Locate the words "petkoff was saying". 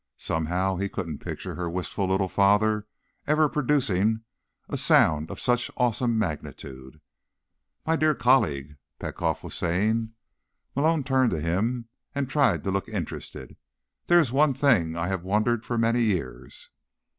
8.97-10.13